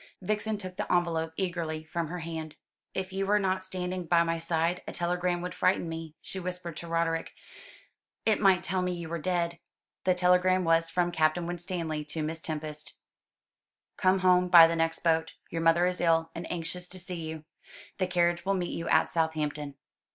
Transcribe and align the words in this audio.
Vixen 0.19 0.57
took 0.57 0.77
the 0.77 0.91
envelope 0.91 1.31
eagerly 1.37 1.83
from 1.83 2.07
her 2.07 2.17
hand. 2.21 2.55
"If 2.95 3.13
you 3.13 3.27
were 3.27 3.37
not 3.37 3.63
standing 3.63 4.05
by 4.05 4.23
my 4.23 4.39
side, 4.39 4.81
a 4.87 4.91
telegram 4.91 5.41
would 5.41 5.53
frighten 5.53 5.87
me," 5.87 6.15
she 6.23 6.39
whispered 6.39 6.75
to 6.77 6.87
Roderick. 6.87 7.33
"It 8.25 8.39
might 8.41 8.63
tell 8.63 8.81
me 8.81 8.93
you 8.93 9.09
were 9.09 9.19
dead." 9.19 9.59
The 10.05 10.15
telegram 10.15 10.63
was 10.63 10.89
from 10.89 11.11
Captain 11.11 11.45
Winstanley 11.45 12.03
to 12.05 12.23
Miss 12.23 12.41
Tempest: 12.41 12.95
"Come 13.95 14.17
home 14.21 14.47
by 14.47 14.65
the 14.65 14.75
next 14.75 15.03
boat. 15.03 15.33
Your 15.51 15.61
mother 15.61 15.85
is 15.85 16.01
ill, 16.01 16.31
and 16.33 16.51
anxious 16.51 16.87
to 16.87 16.97
see 16.97 17.21
you. 17.29 17.45
The 17.99 18.07
carriage 18.07 18.43
will 18.43 18.55
meet 18.55 18.71
you 18.75 18.89
at 18.89 19.07
Southampton." 19.07 19.75